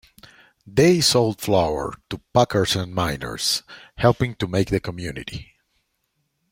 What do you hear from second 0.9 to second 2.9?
sold flour to packers